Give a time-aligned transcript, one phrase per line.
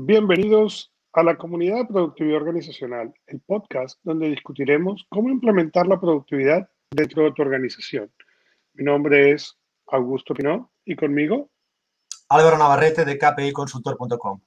[0.00, 6.70] Bienvenidos a la comunidad de productividad organizacional, el podcast donde discutiremos cómo implementar la productividad
[6.92, 8.08] dentro de tu organización.
[8.74, 9.58] Mi nombre es
[9.88, 11.50] Augusto Pinó y conmigo
[12.28, 14.40] Álvaro Navarrete de kpiconsultor.com.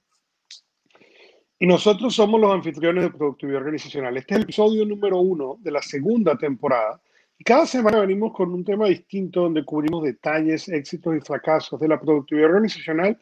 [1.59, 4.15] Y nosotros somos los anfitriones de productividad organizacional.
[4.15, 7.01] Este es el episodio número uno de la segunda temporada.
[7.37, 11.89] Y cada semana venimos con un tema distinto donde cubrimos detalles, éxitos y fracasos de
[11.89, 13.19] la productividad organizacional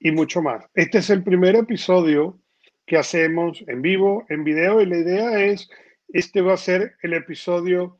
[0.00, 0.64] y mucho más.
[0.74, 2.40] Este es el primer episodio
[2.86, 5.68] que hacemos en vivo, en video, y la idea es,
[6.08, 7.98] este va a ser el episodio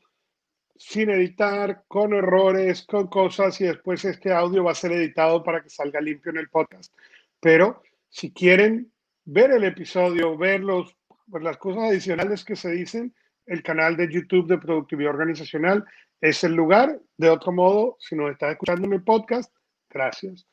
[0.75, 5.61] sin editar, con errores, con cosas, y después este audio va a ser editado para
[5.61, 6.91] que salga limpio en el podcast.
[7.39, 8.91] Pero si quieren
[9.23, 10.97] ver el episodio, ver los,
[11.29, 13.13] pues, las cosas adicionales que se dicen,
[13.45, 15.85] el canal de YouTube de Productividad Organizacional
[16.19, 16.99] es el lugar.
[17.15, 19.53] De otro modo, si nos está escuchando en el podcast,
[19.89, 20.50] gracias.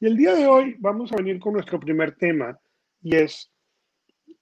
[0.00, 2.58] Y el día de hoy vamos a venir con nuestro primer tema
[3.00, 3.50] y es,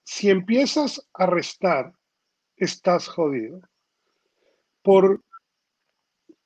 [0.03, 1.93] si empiezas a restar,
[2.57, 3.61] estás jodido.
[4.83, 5.23] Por,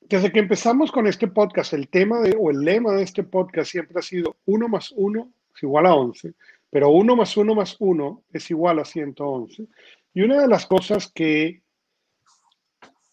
[0.01, 3.99] desde que empezamos con este podcast, el tema o el lema de este podcast siempre
[3.99, 6.33] ha sido 1 más 1 es igual a 11,
[6.69, 9.67] pero 1 más 1 más 1 es igual a 111.
[10.13, 11.61] Y una de las cosas que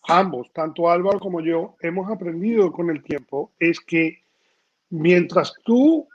[0.03, 4.24] ambos, tanto Álvaro como yo, hemos aprendido con el tiempo es que
[4.91, 6.09] mientras tú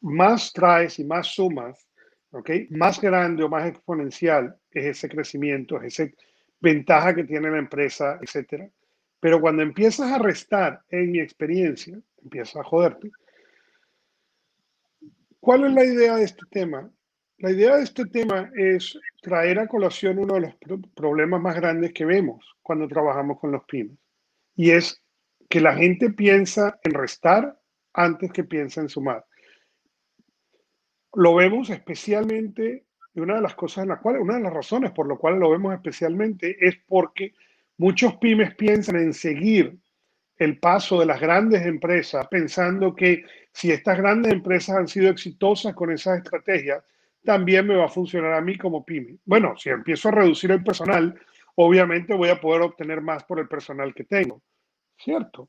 [0.00, 1.88] más traes y más sumas,
[2.30, 2.66] ¿okay?
[2.70, 6.12] más grande o más exponencial es ese crecimiento, es esa
[6.60, 8.70] ventaja que tiene la empresa, etc.
[9.20, 13.10] Pero cuando empiezas a restar, en mi experiencia, empiezas a joderte.
[15.40, 16.90] ¿Cuál es la idea de este tema?
[17.38, 20.54] La idea de este tema es traer a colación uno de los
[20.94, 23.98] problemas más grandes que vemos cuando trabajamos con los pymes.
[24.56, 25.02] Y es
[25.50, 27.58] que la gente piensa en restar
[27.94, 29.24] antes que piensa en sumar.
[31.14, 34.90] Lo vemos especialmente, y una de las cosas en las cuales, una de las razones
[34.90, 37.32] por lo cual lo vemos especialmente es porque
[37.78, 39.78] muchos pymes piensan en seguir
[40.36, 45.74] el paso de las grandes empresas, pensando que si estas grandes empresas han sido exitosas
[45.74, 46.82] con esas estrategias,
[47.22, 49.16] también me va a funcionar a mí como pyme.
[49.24, 51.18] Bueno, si empiezo a reducir el personal,
[51.54, 54.42] obviamente voy a poder obtener más por el personal que tengo,
[54.98, 55.48] ¿cierto?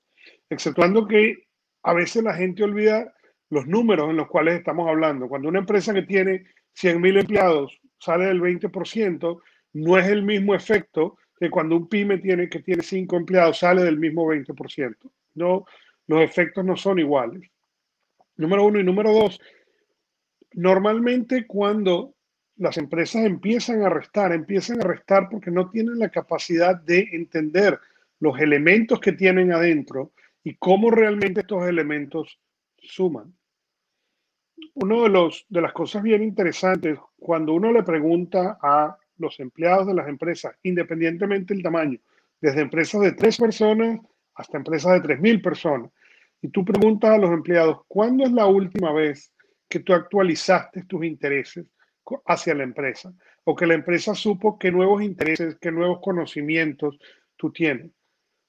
[0.50, 1.48] Exceptuando que
[1.86, 3.14] a veces la gente olvida
[3.52, 5.30] los números en los cuales estamos hablando.
[5.30, 9.42] Cuando una empresa que tiene 100 mil empleados sale del 20%,
[9.74, 13.84] no es el mismo efecto que cuando un pyme tiene, que tiene 5 empleados sale
[13.84, 14.96] del mismo 20%.
[15.36, 15.66] No,
[16.08, 17.52] los efectos no son iguales.
[18.38, 19.40] Número uno y número dos,
[20.54, 22.16] normalmente cuando
[22.58, 27.80] las empresas empiezan a restar, empiezan a restar porque no tienen la capacidad de entender
[28.20, 30.14] los elementos que tienen adentro
[30.46, 32.40] y cómo realmente estos elementos
[32.78, 33.36] suman.
[34.76, 39.96] Uno de, de las cosas bien interesantes, cuando uno le pregunta a los empleados de
[39.96, 42.00] las empresas, independientemente del tamaño,
[42.40, 44.00] desde empresas de tres personas
[44.36, 45.92] hasta empresas de tres mil personas,
[46.42, 49.34] y tú preguntas a los empleados, ¿cuándo es la última vez
[49.68, 51.66] que tú actualizaste tus intereses
[52.28, 53.12] hacia la empresa?
[53.46, 57.00] O que la empresa supo qué nuevos intereses, qué nuevos conocimientos
[57.36, 57.90] tú tienes.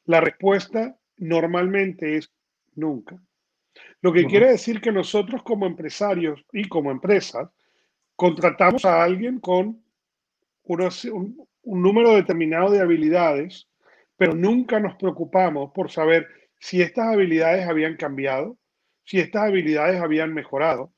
[0.05, 2.33] La respuesta normalmente es
[2.75, 3.21] nunca.
[4.01, 7.49] Lo que quiere decir que nosotros como empresarios y como empresas
[8.15, 9.83] contratamos a alguien con
[10.65, 13.69] un, un número determinado de habilidades,
[14.17, 16.27] pero nunca nos preocupamos por saber
[16.59, 18.57] si estas habilidades habían cambiado,
[19.05, 20.93] si estas habilidades habían mejorado,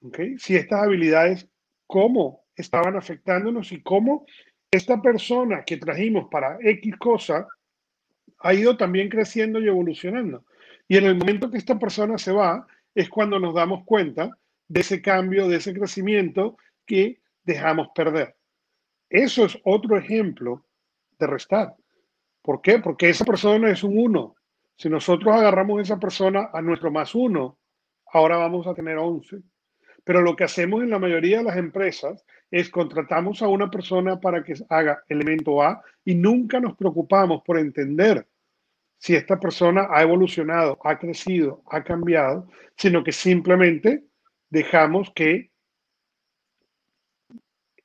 [0.00, 0.38] ¿okay?
[0.38, 1.48] si estas habilidades,
[1.86, 4.26] cómo estaban afectándonos y cómo
[4.70, 7.46] esta persona que trajimos para X cosa
[8.44, 10.44] ha ido también creciendo y evolucionando.
[10.86, 14.36] Y en el momento que esta persona se va, es cuando nos damos cuenta
[14.68, 18.36] de ese cambio, de ese crecimiento que dejamos perder.
[19.08, 20.62] Eso es otro ejemplo
[21.18, 21.74] de restar.
[22.42, 22.78] ¿Por qué?
[22.80, 24.36] Porque esa persona es un uno.
[24.76, 27.56] Si nosotros agarramos a esa persona a nuestro más uno,
[28.12, 29.38] ahora vamos a tener 11.
[30.04, 34.20] Pero lo que hacemos en la mayoría de las empresas es contratamos a una persona
[34.20, 38.26] para que haga elemento A y nunca nos preocupamos por entender
[39.04, 44.02] si esta persona ha evolucionado, ha crecido, ha cambiado, sino que simplemente
[44.48, 45.50] dejamos que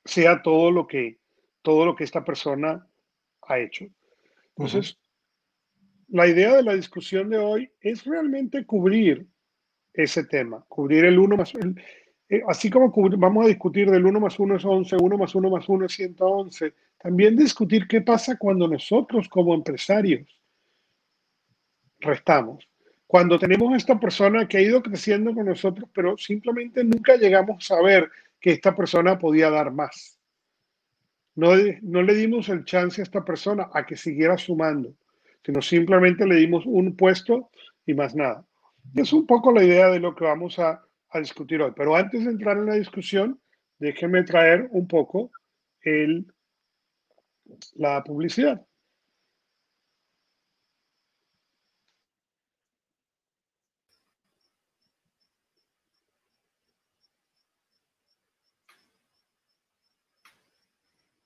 [0.02, 1.18] sea todo lo que,
[1.60, 2.88] todo lo que esta persona
[3.42, 3.84] ha hecho.
[4.56, 4.98] Entonces,
[6.08, 9.26] la idea de la discusión de hoy es realmente cubrir
[9.92, 11.52] ese tema, cubrir el 1 más
[12.30, 15.50] eh, así como vamos a discutir del 1 más 1 es 11, 1 más 1
[15.50, 20.39] más 1 es 111, también discutir qué pasa cuando nosotros como empresarios
[22.00, 22.66] restamos.
[23.06, 27.82] Cuando tenemos esta persona que ha ido creciendo con nosotros, pero simplemente nunca llegamos a
[27.82, 28.08] ver
[28.40, 30.18] que esta persona podía dar más.
[31.34, 31.52] No,
[31.82, 34.94] no le dimos el chance a esta persona a que siguiera sumando,
[35.44, 37.50] sino simplemente le dimos un puesto
[37.86, 38.44] y más nada.
[38.94, 41.72] Es un poco la idea de lo que vamos a, a discutir hoy.
[41.76, 43.40] Pero antes de entrar en la discusión,
[43.78, 45.30] déjenme traer un poco
[45.82, 46.26] el,
[47.74, 48.64] la publicidad.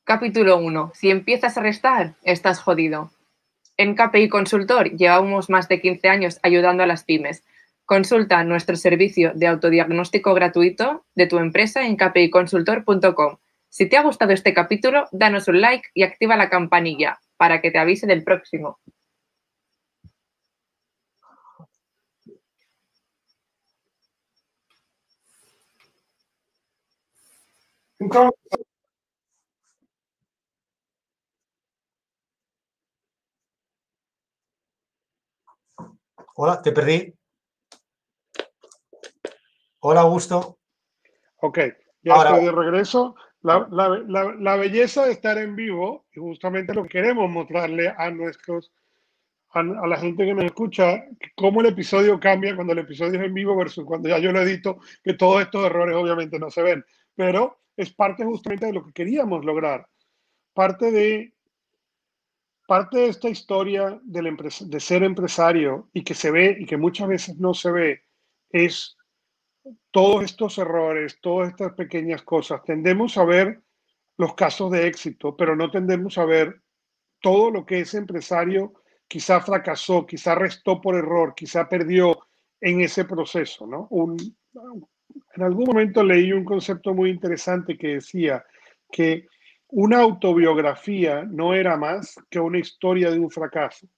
[0.07, 0.93] Capítulo 1.
[0.95, 3.11] Si empiezas a restar, estás jodido.
[3.79, 7.43] En KPI Consultor llevamos más de 15 años ayudando a las pymes.
[7.87, 13.39] Consulta nuestro servicio de autodiagnóstico gratuito de tu empresa en kpiconsultor.com.
[13.71, 17.71] Si te ha gustado este capítulo, danos un like y activa la campanilla para que
[17.71, 18.79] te avise del próximo.
[36.37, 37.15] Hola, te perdí.
[39.79, 40.59] Hola, Augusto.
[41.37, 41.59] Ok,
[42.03, 43.15] ya estoy de regreso.
[43.43, 48.73] La, belleza de estar en vivo, y justamente lo que queremos mostrarle a nuestros,
[49.51, 51.05] a, la gente que nos escucha,
[51.37, 54.41] cómo el episodio cambia cuando el episodio es en vivo versus cuando ya yo lo
[54.41, 56.85] edito, que todos estos errores obviamente no se ven.
[57.15, 59.87] Pero es parte justamente de lo que queríamos lograr.
[60.53, 61.34] Parte de
[62.67, 67.39] parte de esta historia de ser empresario y que se ve y que muchas veces
[67.39, 68.03] no se ve
[68.51, 68.97] es
[69.91, 72.63] todos estos errores, todas estas pequeñas cosas.
[72.65, 73.63] Tendemos a ver
[74.17, 76.63] los casos de éxito, pero no tendemos a ver
[77.21, 78.75] todo lo que ese empresario
[79.09, 82.19] quizá fracasó, quizá restó por error, quizá perdió
[82.61, 83.67] en ese proceso.
[83.67, 83.89] ¿no?
[85.35, 88.45] en algún momento leí un concepto muy interesante que decía
[88.91, 89.27] que
[89.77, 93.89] una autobiografía no era más que una historia de un fracaso,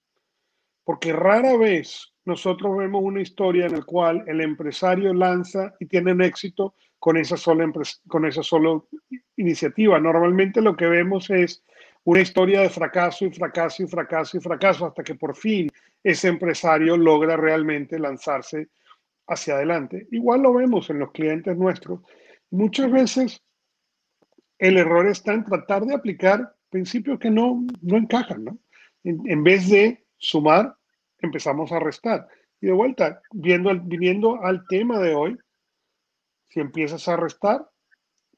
[0.83, 6.13] porque rara vez nosotros vemos una historia en la cual el empresario lanza y tiene
[6.13, 7.71] un éxito con esa sola,
[8.07, 8.81] con esa sola
[9.35, 9.99] iniciativa.
[9.99, 11.63] Normalmente lo que vemos es
[12.05, 15.69] una historia de fracaso y fracaso y fracaso y fracaso hasta que por fin
[16.03, 18.69] ese empresario logra realmente lanzarse
[19.27, 20.07] hacia adelante.
[20.09, 21.99] Igual lo vemos en los clientes nuestros.
[22.49, 23.43] Muchas veces
[24.59, 28.59] el error está en tratar de aplicar principios que no, no encajan, ¿no?
[29.03, 30.75] En, vez de sumar,
[31.19, 32.27] empezamos a restar.
[32.59, 35.37] Y de vuelta, viendo, viniendo al tema de hoy,
[36.49, 37.69] si empiezas a restar,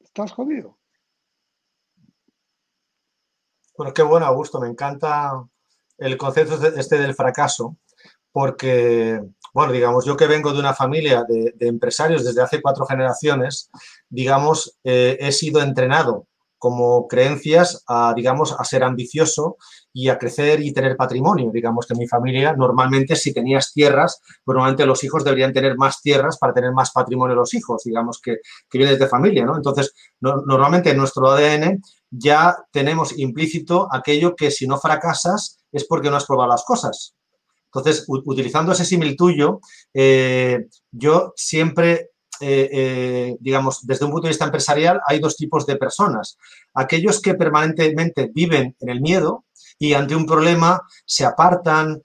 [0.00, 0.78] estás jodido.
[3.76, 4.60] Bueno, qué bueno, Augusto.
[4.60, 5.44] Me encanta
[5.98, 7.78] el concepto este del fracaso,
[8.30, 9.20] porque,
[9.52, 13.70] bueno, digamos, yo que vengo de una familia de, empresarios desde hace cuatro generaciones,
[14.08, 16.26] digamos, eh, he sido entrenado
[16.60, 19.56] como creencias a, digamos, a ser ambicioso
[19.94, 21.50] y a crecer y tener patrimonio.
[21.50, 26.02] Digamos que mi familia normalmente si tenías tierras, pues normalmente los hijos deberían tener más
[26.02, 28.36] tierras para tener más patrimonio los hijos, digamos que,
[28.68, 29.56] que viene de familia, ¿no?
[29.56, 31.80] Entonces, normalmente en nuestro ADN
[32.10, 37.14] ya tenemos implícito aquello que si no fracasas es porque no has probado las cosas.
[37.72, 39.60] Entonces, utilizando ese símil tuyo,
[39.94, 45.66] eh, yo siempre, eh, eh, digamos, desde un punto de vista empresarial, hay dos tipos
[45.66, 46.36] de personas.
[46.74, 49.44] Aquellos que permanentemente viven en el miedo
[49.78, 52.02] y ante un problema se apartan,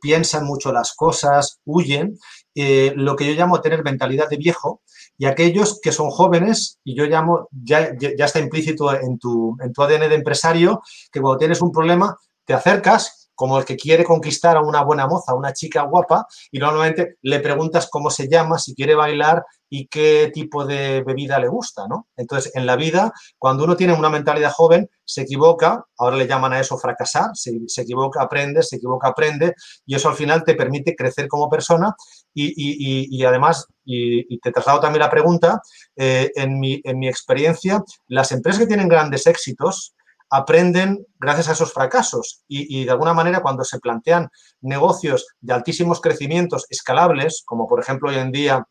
[0.00, 2.16] piensan mucho las cosas, huyen,
[2.54, 4.80] lo que yo llamo tener mentalidad de viejo,
[5.18, 9.82] y aquellos que son jóvenes, y yo llamo, ya, está implícito en tu, en tu
[9.82, 10.82] ADN de empresario,
[11.12, 12.16] que cuando tienes un problema
[12.46, 16.58] te acercas, como el que quiere conquistar a una buena moza, una chica guapa, y
[16.58, 21.48] normalmente le preguntas cómo se llama, si quiere bailar y qué tipo de bebida le
[21.48, 22.06] gusta, ¿no?
[22.16, 26.52] Entonces, en la vida, cuando uno tiene una mentalidad joven, se equivoca, ahora le llaman
[26.52, 30.94] a eso fracasar, se, equivoca, aprende, se equivoca, aprende, y eso al final te permite
[30.94, 31.94] crecer como persona
[32.32, 35.60] y, además, y, te traslado también la pregunta,
[35.96, 39.94] eh, en, mi, en mi experiencia, las empresas que tienen grandes éxitos,
[40.30, 44.28] aprenden gracias a esos fracasos y, de alguna manera cuando se plantean
[44.60, 48.66] negocios de altísimos crecimientos escalables, como por ejemplo hoy en día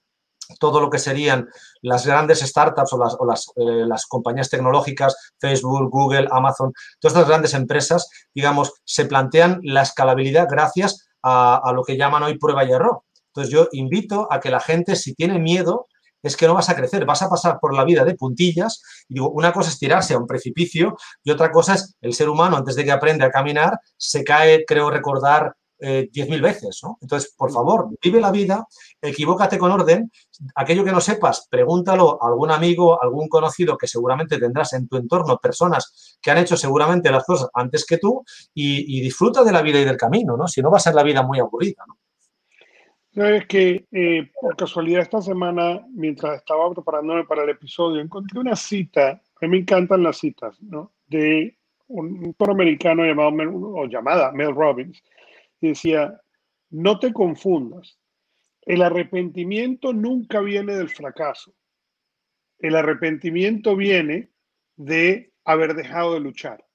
[0.59, 1.47] todo lo que serían
[1.81, 7.53] las grandes startups o las, eh, las, compañías tecnológicas, Facebook, Google, Amazon, todas estas grandes
[7.53, 12.71] empresas, digamos, se plantean la escalabilidad gracias a, a lo que llaman hoy prueba y
[12.71, 13.03] error.
[13.27, 15.87] Entonces yo invito a que la gente, si tiene miedo,
[16.23, 18.81] es que no vas a crecer, vas a pasar por la vida de puntillas.
[19.09, 22.29] Y digo, una cosa es tirarse a un precipicio y otra cosa es el ser
[22.29, 25.53] humano, antes de que aprende a caminar, se cae, creo recordar,
[25.85, 26.97] eh, 10.000 veces, ¿no?
[27.01, 28.65] Entonces, por favor, vive la vida,
[29.01, 30.09] equivócate con orden.
[30.55, 34.95] Aquello que no sepas, pregúntalo a algún amigo, algún conocido que seguramente tendrás en tu
[34.95, 39.61] entorno, personas que han hecho seguramente las cosas antes que tú y, disfruta de la
[39.61, 40.47] vida y del camino, ¿no?
[40.47, 41.97] Si no va a ser la vida muy aburrida, ¿no?
[43.13, 48.55] Sabes que eh, por casualidad esta semana, mientras estaba preparándome para el episodio, encontré una
[48.55, 50.93] cita, a mí me encantan las citas, ¿no?
[51.05, 51.55] De
[51.87, 55.03] un autor americano llamado, o llamada Mel Robbins,
[55.61, 56.19] y decía,
[56.71, 57.99] no te confundas,
[58.63, 61.53] el arrepentimiento nunca viene del fracaso,
[62.57, 64.31] el arrepentimiento viene
[64.75, 66.65] de haber dejado de luchar.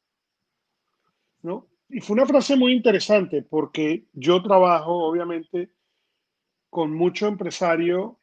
[1.42, 1.66] ¿no?
[1.88, 5.70] Y fue una frase muy interesante porque yo trabajo, obviamente,
[6.70, 8.18] con mucho empresario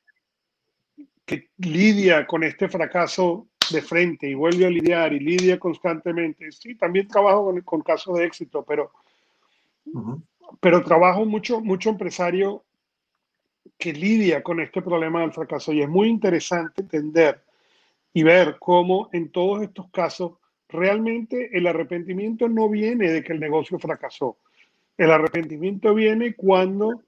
[1.25, 6.51] que lidia con este fracaso de frente y vuelve a lidiar y lidia constantemente.
[6.51, 8.91] Sí, también trabajo con, casos de éxito, pero,
[10.59, 12.63] pero trabajo mucho, mucho empresario
[13.77, 17.41] que lidia con este problema del fracaso y es muy interesante entender
[18.13, 20.33] y ver cómo en todos estos casos
[20.69, 24.37] realmente el arrepentimiento no viene de que el negocio fracasó.
[24.97, 27.01] El arrepentimiento viene cuando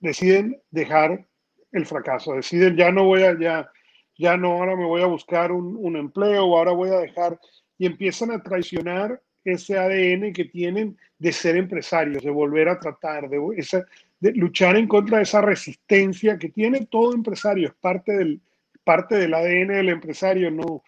[0.00, 1.26] deciden dejar
[1.72, 3.70] el fracaso, deciden ya no voy a, ya,
[4.16, 7.38] ya no, ahora me voy a buscar un, un empleo, ahora voy a dejar,
[7.78, 13.28] y empiezan a traicionar ese ADN que tienen de ser empresarios, de volver a tratar,
[13.28, 13.86] de, esa,
[14.20, 18.40] luchar en contra de esa resistencia que tiene todo empresario, es parte del,
[18.84, 20.82] parte del ADN del empresario, no,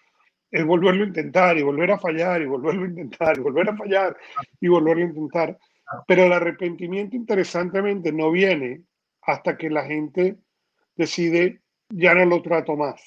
[0.51, 3.77] es volverlo a intentar y volver a fallar y volverlo a intentar y volver a
[3.77, 4.17] fallar
[4.61, 5.59] y volverlo a intentar.
[6.07, 8.83] Pero el arrepentimiento, interesantemente, no viene
[9.23, 10.39] hasta que la gente
[10.97, 13.01] decide ya no lo trato más,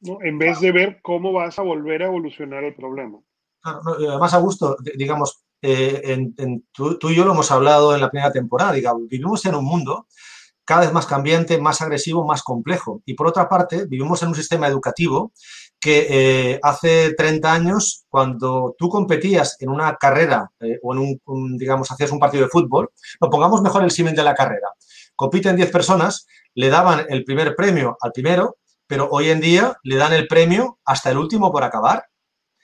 [0.00, 0.18] ¿no?
[0.22, 3.18] en vez de ver cómo vas a volver a evolucionar el problema.
[3.62, 6.28] además, Augusto, digamos, eh,
[6.72, 10.06] tú, y yo lo hemos hablado en la primera temporada, digamos, vivimos en un mundo
[10.64, 13.00] cada vez más cambiante, más agresivo, más complejo.
[13.06, 15.32] Y por otra parte, vivimos en un sistema educativo
[15.78, 21.56] que eh, hace 30 años, cuando tú competías en una carrera eh, o en un,
[21.56, 24.68] digamos, hacías un partido de fútbol, lo pongamos mejor el símil de la carrera.
[25.16, 29.96] Compiten 10 personas, le daban el primer premio al primero, pero hoy en día le
[29.96, 32.04] dan el premio hasta el último por acabar.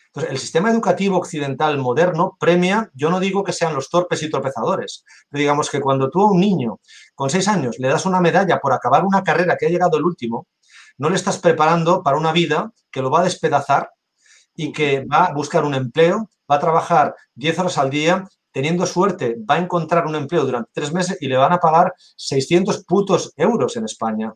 [0.06, 4.30] Entonces, el sistema educativo occidental moderno premia, yo no digo que sean los torpes y
[4.30, 6.80] tropezadores, pero digamos que cuando tú a un niño
[7.14, 10.04] con seis años le das una medalla por acabar una carrera que ha llegado el
[10.04, 10.46] último,
[10.98, 13.90] no le estás preparando para una vida que lo va a despedazar
[14.54, 18.86] y que va a buscar un empleo, va a trabajar 10 horas al día, teniendo
[18.86, 22.84] suerte va a encontrar un empleo durante tres meses y le van a pagar 600
[22.84, 24.34] putos euros en España.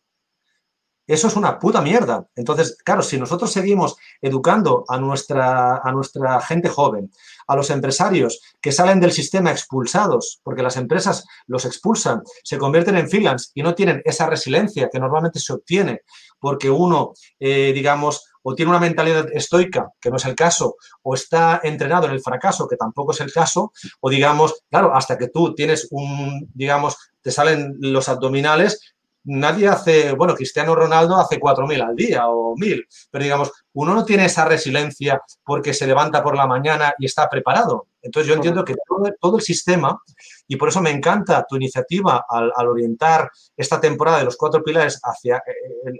[1.06, 2.26] Eso es una puta mierda.
[2.34, 7.12] Entonces, claro, si nosotros seguimos educando a nuestra, a nuestra gente joven,
[7.46, 12.96] a los empresarios que salen del sistema expulsados, porque las empresas los expulsan, se convierten
[12.96, 16.00] en freelance y no tienen esa resiliencia que normalmente se obtiene
[16.40, 21.14] porque uno, eh, digamos, o tiene una mentalidad estoica, que no es el caso, o
[21.14, 25.26] está entrenado en el fracaso, que tampoco es el caso, o digamos, claro, hasta que
[25.30, 31.88] tú tienes un, digamos, te salen los abdominales, nadie hace, bueno, Cristiano Ronaldo hace 4.000
[31.88, 36.36] al día o 1.000, pero digamos, uno no tiene esa resiliencia porque se levanta por
[36.36, 37.88] la mañana y está preparado.
[38.00, 38.76] Entonces yo entiendo que
[39.20, 40.00] todo, el sistema,
[40.46, 45.00] y por eso me encanta tu iniciativa al, orientar esta temporada de los cuatro pilares
[45.02, 45.42] hacia,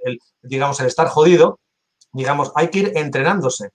[0.05, 1.59] el, digamos, el estar jodido,
[2.17, 3.71] digamos, hay que ir entrenándose.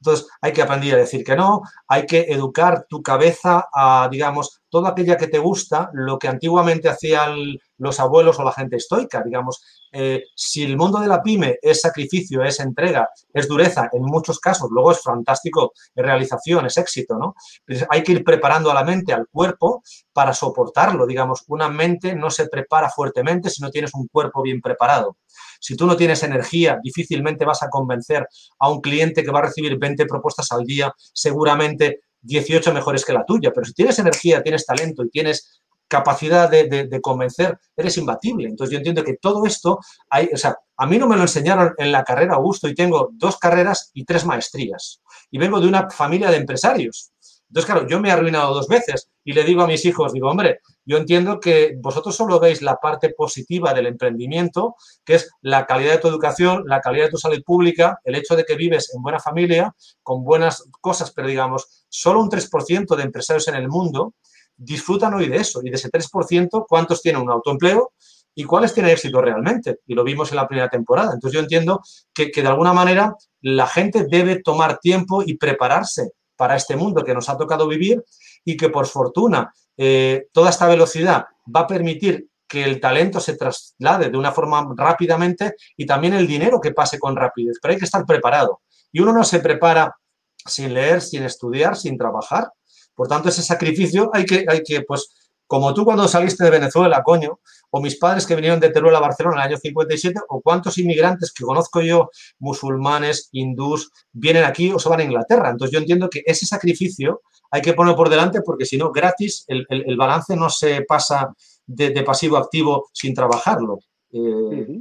[0.00, 4.62] Entonces, hay que aprender a decir que no, hay que educar tu cabeza a, digamos,
[4.68, 7.36] toda aquella que te gusta, lo que antiguamente hacían
[7.78, 11.80] los abuelos o la gente estoica, digamos, eh, si el mundo de la pyme es
[11.80, 17.16] sacrificio, es entrega, es dureza, en muchos casos, luego es fantástico, es realización, es éxito,
[17.18, 17.34] ¿no?
[17.66, 19.82] Pues hay que ir preparando a la mente, al cuerpo,
[20.12, 24.60] para soportarlo, digamos, una mente no se prepara fuertemente si no tienes un cuerpo bien
[24.60, 25.18] preparado.
[25.60, 28.26] Si tú no tienes energía, difícilmente vas a convencer
[28.58, 33.12] a un cliente que va a recibir 20 propuestas al día, seguramente 18 mejores que
[33.12, 33.52] la tuya.
[33.54, 38.48] Pero si tienes energía, tienes talento y tienes capacidad de, convencer, eres imbatible.
[38.48, 39.78] Entonces yo entiendo que todo esto,
[40.32, 43.38] o sea, a mí no me lo enseñaron en la carrera Augusto y tengo dos
[43.38, 45.00] carreras y tres maestrías.
[45.30, 47.12] Y vengo de una familia de empresarios.
[47.48, 50.28] Entonces, claro, yo me he arruinado dos veces y le digo a mis hijos, digo,
[50.28, 54.74] hombre, yo entiendo que vosotros solo veis la parte positiva del emprendimiento,
[55.04, 58.36] que es la calidad de tu educación, la calidad de tu salud pública, el hecho
[58.36, 63.02] de que vives en buena familia, con buenas cosas, pero digamos, solo un 3% de
[63.02, 64.14] empresarios en el mundo
[64.56, 65.60] disfrutan hoy de eso.
[65.62, 67.92] Y de ese 3%, ¿cuántos tienen un autoempleo?
[68.34, 69.80] ¿Y cuáles tienen éxito realmente?
[69.86, 71.12] Y lo vimos en la primera temporada.
[71.14, 71.80] Entonces yo entiendo
[72.12, 77.04] que, que de alguna manera la gente debe tomar tiempo y prepararse para este mundo
[77.04, 78.04] que nos ha tocado vivir
[78.44, 83.36] y que por fortuna eh, toda esta velocidad va a permitir que el talento se
[83.36, 87.78] traslade de una forma rápidamente y también el dinero que pase con rapidez, pero hay
[87.78, 88.60] que estar preparado.
[88.92, 89.96] Y uno no se prepara
[90.44, 92.50] sin leer, sin estudiar, sin trabajar.
[92.94, 97.02] Por tanto, ese sacrificio hay que, hay que pues, como tú cuando saliste de Venezuela,
[97.04, 100.40] coño, o mis padres que vinieron de Teruel a Barcelona en el año 57, o
[100.40, 105.50] cuántos inmigrantes que conozco yo, musulmanes, hindús, vienen aquí o se van a Inglaterra.
[105.50, 109.44] Entonces yo entiendo que ese sacrificio hay que ponerlo por delante porque si no, gratis,
[109.46, 111.32] el, balance no se pasa
[111.66, 113.78] de, pasivo a activo sin trabajarlo.
[114.12, 114.80] Eh,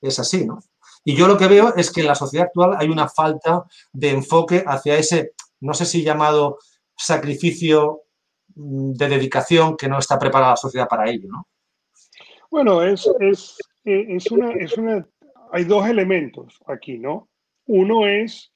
[0.00, 0.60] es así, ¿no?
[1.04, 4.10] Y yo lo que veo es que en la sociedad actual hay una falta de
[4.10, 6.58] enfoque hacia ese, no sé si llamado
[6.96, 8.02] sacrificio
[8.56, 11.46] de dedicación que no está preparada la sociedad para ello, ¿no?
[12.50, 15.06] Bueno, es, es, es, una, es una,
[15.52, 17.28] hay dos elementos aquí, ¿no?
[17.66, 18.52] Uno es,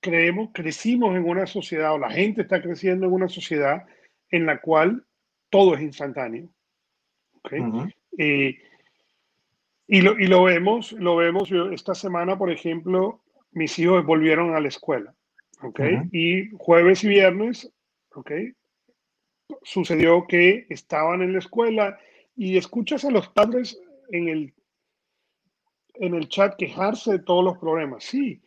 [0.00, 3.86] creemos, crecimos en una sociedad, o la gente está creciendo en una sociedad
[4.30, 5.04] en la cual
[5.50, 6.48] todo es instantáneo.
[7.34, 7.62] ¿okay?
[9.90, 14.60] Y lo, y lo vemos, lo vemos, esta semana, por ejemplo, mis hijos volvieron a
[14.60, 15.14] la escuela,
[15.62, 15.80] ¿ok?
[16.12, 17.72] Y jueves y viernes,
[18.14, 18.30] ¿ok?
[19.62, 21.98] Sucedió que estaban en la escuela
[22.36, 24.54] y escuchas a los padres en el,
[25.94, 28.40] en el chat quejarse de todos los problemas, sí,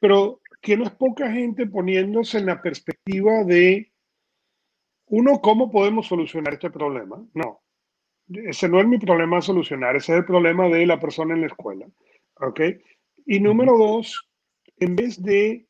[0.00, 3.92] pero tienes poca gente poniéndose en la perspectiva de,
[5.06, 7.22] uno, ¿cómo podemos solucionar este problema?
[7.34, 7.62] No,
[8.28, 11.42] ese no es mi problema a solucionar, ese es el problema de la persona en
[11.42, 11.86] la escuela.
[12.40, 12.60] ¿Ok?
[13.26, 14.28] Y número dos,
[14.78, 15.66] en vez de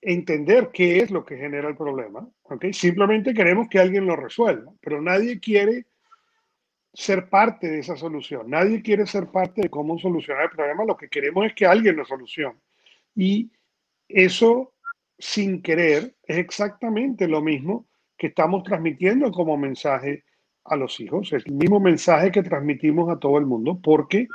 [0.00, 2.66] entender qué es lo que genera el problema, ¿ok?
[2.72, 5.86] Simplemente queremos que alguien lo resuelva, pero nadie quiere
[6.92, 10.96] ser parte de esa solución, nadie quiere ser parte de cómo solucionar el problema, lo
[10.96, 12.58] que queremos es que alguien lo solucione.
[13.14, 13.50] Y
[14.08, 14.72] eso,
[15.18, 17.86] sin querer, es exactamente lo mismo
[18.16, 20.24] que estamos transmitiendo como mensaje
[20.64, 24.26] a los hijos, es el mismo mensaje que transmitimos a todo el mundo, porque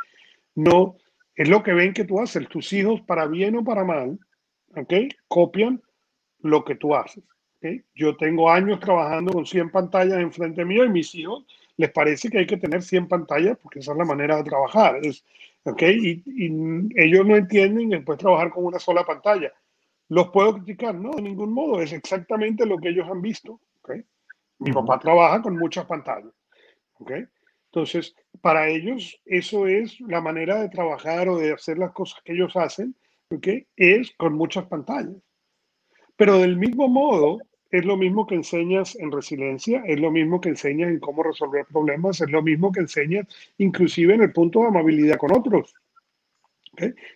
[0.56, 0.96] no
[1.36, 2.48] es lo que ven que tú haces.
[2.48, 4.20] Tus hijos, para bien o para mal.
[5.28, 5.82] Copian
[6.40, 7.24] lo que tú haces.
[7.64, 7.82] ¿Okay?
[7.96, 11.46] Yo tengo años trabajando con 100 pantallas enfrente mío y mis hijos
[11.78, 15.00] les parece que hay que tener 100 pantallas porque esa es la manera de trabajar.
[15.02, 15.24] Es,
[15.64, 16.24] ¿okay?
[16.26, 16.52] y, y
[16.96, 19.52] ellos no entienden después trabajar con una sola pantalla.
[20.10, 20.94] ¿Los puedo criticar?
[20.94, 21.82] No, de ningún modo.
[21.82, 23.60] Es exactamente lo que ellos han visto.
[23.82, 24.04] ¿okay?
[24.60, 26.34] Mi papá trabaja con muchas pantallas.
[27.00, 27.12] ¿ok?
[27.72, 32.34] Entonces, para ellos, eso es la manera de trabajar o de hacer las cosas que
[32.34, 32.96] ellos hacen,
[33.32, 33.48] ¿ok?
[33.76, 35.16] Es con muchas pantallas.
[36.16, 37.40] Pero del mismo modo,
[37.74, 41.66] es lo mismo que enseñas en resiliencia, es lo mismo que enseñas en cómo resolver
[41.66, 43.26] problemas, es lo mismo que enseñas
[43.58, 45.74] inclusive en el punto de amabilidad con otros.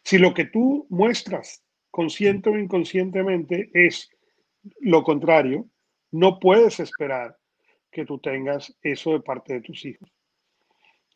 [0.03, 4.09] Si lo que tú muestras consciente o inconscientemente es
[4.79, 5.67] lo contrario,
[6.09, 7.37] no puedes esperar
[7.91, 10.11] que tú tengas eso de parte de tus hijos.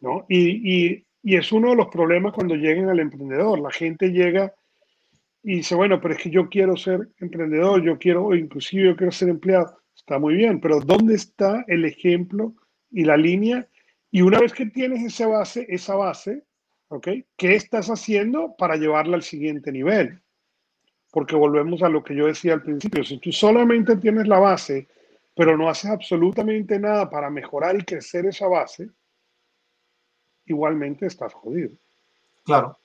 [0.01, 0.23] ¿no?
[0.29, 3.59] Y, es uno de los problemas cuando lleguen al emprendedor.
[3.59, 4.53] La gente llega
[5.43, 9.11] y dice, bueno, pero es que yo quiero ser emprendedor, yo quiero, inclusive yo quiero
[9.11, 9.77] ser empleado.
[9.95, 12.53] Está muy bien, pero ¿dónde está el ejemplo
[12.91, 13.67] y la línea?
[14.11, 16.43] Y una vez que tienes esa base, esa base,
[16.89, 17.07] ¿ok?
[17.37, 20.21] ¿Qué estás haciendo para llevarla al siguiente nivel?
[21.11, 24.87] porque volvemos a lo que yo decía al principio, si tú solamente tienes la base,
[25.35, 28.89] pero no haces absolutamente nada para mejorar y crecer esa base,
[30.45, 31.71] igualmente estás jodido.
[32.43, 32.79] Claro,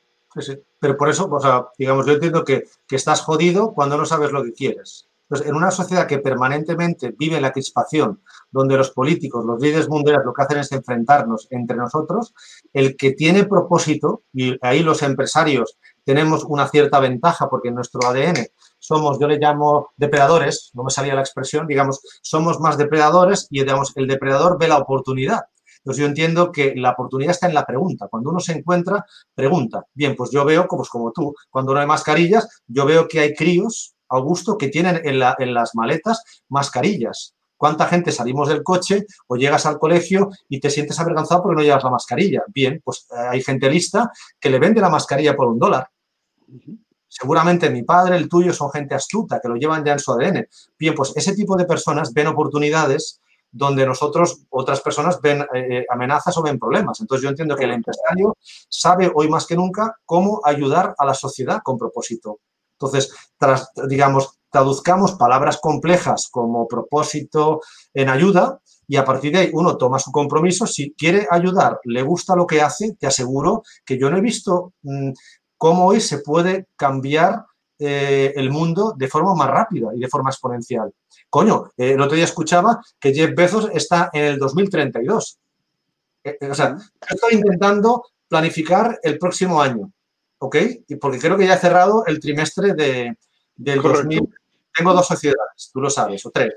[0.78, 4.42] Pero por eso, o sea, digamos, yo entiendo que, estás jodido cuando no sabes lo
[4.42, 5.08] que quieres.
[5.28, 10.24] Entonces, en una sociedad que permanentemente vive la crispación, donde los políticos, los líderes mundiales
[10.24, 12.32] lo que hacen es enfrentarnos entre nosotros,
[12.72, 18.00] el que tiene propósito, y ahí los empresarios tenemos una cierta ventaja porque en nuestro
[18.06, 18.46] ADN
[18.78, 23.60] somos, yo le llamo depredadores, no me salía la expresión, digamos, somos más depredadores y
[23.60, 25.46] digamos, el depredador ve la oportunidad.
[25.86, 28.08] Entonces yo entiendo que la oportunidad está en la pregunta.
[28.08, 29.84] Cuando uno se encuentra, pregunta.
[29.94, 33.34] Bien, pues yo veo, pues como tú, cuando no hay mascarillas, yo veo que hay
[33.34, 37.36] críos, Augusto, que tienen en, en las maletas mascarillas.
[37.56, 41.62] ¿Cuánta gente salimos del coche o llegas al colegio y te sientes avergonzado porque no
[41.62, 42.42] llevas la mascarilla?
[42.48, 45.88] Bien, pues eh, hay gente lista que le vende la mascarilla por un dólar.
[47.06, 50.48] Seguramente mi padre, el tuyo, son gente astuta, que lo llevan ya en su ADN.
[50.76, 53.20] Bien, pues ese tipo de personas ven oportunidades
[53.56, 57.00] donde nosotros, otras personas, ven eh, eh, amenazas o ven problemas.
[57.00, 58.36] Entonces yo entiendo que el empresario
[58.68, 62.40] sabe hoy más que nunca cómo ayudar a la sociedad con propósito.
[62.78, 67.60] Entonces, tras, digamos, traduzcamos palabras complejas como propósito
[67.94, 70.66] en ayuda y a partir de ahí uno toma su compromiso.
[70.66, 74.74] Si quiere ayudar, le gusta lo que hace, te aseguro que yo no he visto
[74.82, 75.12] mm,
[75.56, 77.46] cómo hoy se puede cambiar
[77.78, 80.92] eh, el mundo de forma más rápida y de forma exponencial.
[81.28, 85.38] Coño, eh, el otro día escuchaba que Jeff Bezos está en el 2032.
[86.50, 86.76] o sea,
[87.08, 89.92] estoy intentando planificar el próximo año,
[90.38, 90.56] ¿ok?
[90.88, 93.16] Y porque creo que ya he cerrado el trimestre de,
[93.54, 94.28] del 2000.
[94.74, 96.54] Tengo dos sociedades, tú lo sabes, o tres.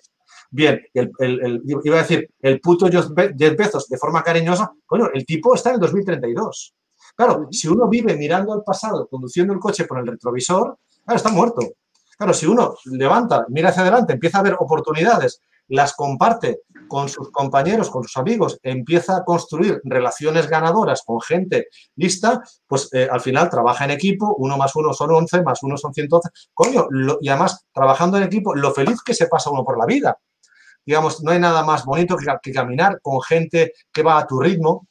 [0.51, 5.53] Bien, el, iba a decir, el puto Jeff Bezos de forma cariñosa, bueno, el tipo
[5.53, 6.73] está en el 2032.
[7.15, 10.77] Claro, si uno vive mirando al pasado, conduciendo el coche por el retrovisor,
[11.09, 11.61] claro, está muerto.
[12.17, 17.31] Claro, si uno levanta, mira hacia adelante, empieza a ver oportunidades, las comparte con sus
[17.31, 23.21] compañeros, con sus amigos, empieza a construir relaciones ganadoras con gente lista, pues eh, al
[23.21, 26.29] final trabaja en equipo, uno más uno son 11, más uno son 111.
[26.53, 26.87] Coño,
[27.21, 30.17] y además, trabajando en equipo, lo feliz que se pasa uno por la vida
[30.85, 34.87] digamos, no hay nada más bonito que, caminar con gente que va a tu ritmo,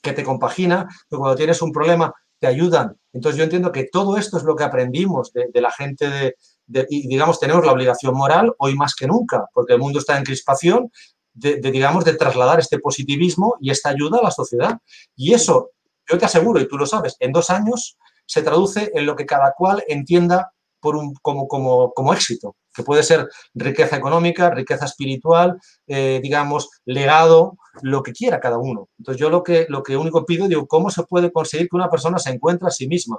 [0.00, 2.14] que te compagina, que cuando tienes un problema
[2.46, 2.96] ayudan.
[3.12, 6.34] Entonces yo entiendo que todo esto es lo que aprendimos de, la gente
[6.66, 10.16] de, y digamos, tenemos la obligación moral hoy más que nunca, porque el mundo está
[10.18, 10.90] en crispación,
[11.32, 14.78] de, digamos, de trasladar este positivismo y esta ayuda a la sociedad.
[15.16, 15.70] Y eso,
[16.08, 19.26] yo te aseguro, y tú lo sabes, en dos años se traduce en lo que
[19.26, 24.84] cada cual entienda por un, como, como, como éxito que puede ser riqueza económica, riqueza
[24.86, 28.88] espiritual, eh, digamos, legado, lo que quiera cada uno.
[28.98, 31.90] Entonces yo lo que, lo que único pido, digo, ¿cómo se puede conseguir que una
[31.90, 33.18] persona se encuentre a sí misma?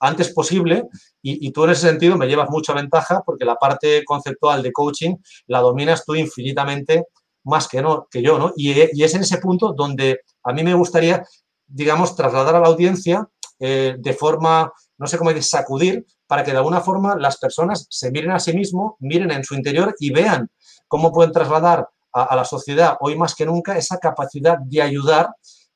[0.00, 0.88] antes posible
[1.22, 5.16] y, tú en ese sentido me llevas mucha ventaja porque la parte conceptual de coaching
[5.46, 7.04] la dominas tú infinitamente
[7.44, 8.52] más que, no, que yo, ¿no?
[8.56, 11.24] Y, es en ese punto donde a mí me gustaría,
[11.66, 16.50] digamos, trasladar a la audiencia eh, de forma, no sé cómo decir, sacudir, para que
[16.50, 20.12] de alguna forma las personas se miren a sí mismos, miren en su interior y
[20.12, 20.50] vean
[20.86, 25.30] cómo pueden trasladar a, la sociedad hoy más que nunca esa capacidad de ayudar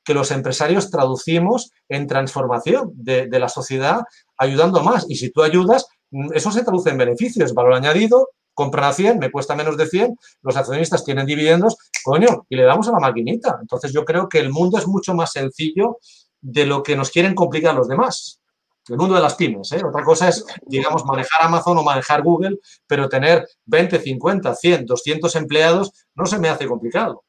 [0.05, 4.03] que los empresarios traducimos en transformación de, la sociedad,
[4.37, 5.07] ayudando más.
[5.09, 9.19] Y si tú ayudas, mm, eso se traduce en beneficios, valor añadido, compran a 100,
[9.19, 13.01] me cuesta menos de 100, los accionistas tienen dividendos, coño, y le damos a la
[13.01, 13.57] maquinita.
[13.59, 15.97] Entonces yo creo que el mundo es mucho más sencillo
[16.43, 18.43] de lo que nos quieren complicar los demás
[18.89, 19.73] el mundo de las pymes.
[19.73, 19.83] ¿eh?
[19.85, 25.37] Otra cosa es, digamos, manejar Amazon o manejar Google, pero tener 20, 50, 100, 200
[25.37, 27.25] empleados no se me hace complicado.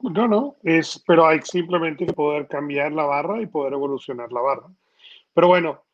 [0.00, 4.40] No, no, es, pero hay simplemente que poder cambiar la barra y poder evolucionar la
[4.40, 4.68] barra.
[5.34, 5.84] Pero bueno,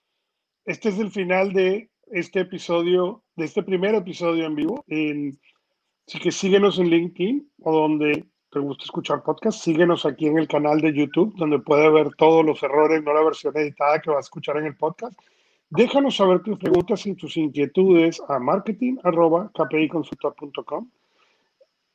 [0.65, 4.85] este es el final de este episodio, de este primer episodio en vivo.
[6.07, 10.49] así que síguenos en LinkedIn o donde te gusta escuchar podcast, síguenos aquí en el
[10.49, 14.17] canal de YouTube, donde puede ver todos los errores, no la versión editada que va
[14.17, 15.17] a escuchar en el podcast.
[15.69, 20.91] Déjanos saber tus preguntas y tus inquietudes a marketing.kpiconsultor.com.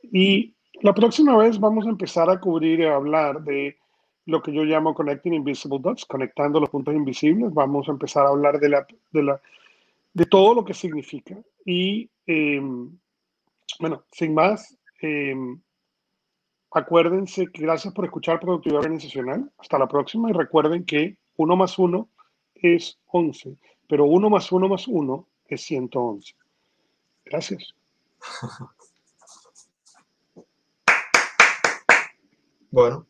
[0.04, 3.78] Y la próxima vez vamos a empezar a cubrir y a hablar de
[4.26, 7.54] lo que yo llamo Connecting Invisible Dots, conectando los puntos invisibles.
[7.54, 9.41] Vamos a empezar a hablar de, la, de, la,
[10.13, 11.36] de todo lo que significa.
[11.65, 12.98] Y em,
[13.82, 15.36] bueno, sin más, eh,
[16.76, 19.50] Acuérdense que gracias por escuchar Productividad Organizacional.
[19.60, 22.10] Hasta la próxima y recuerden que 1 más 1
[22.56, 23.56] es 11,
[23.88, 26.36] pero 1 más 1 más 1 es 111.
[27.26, 27.74] Gracias.
[32.72, 33.08] Bueno.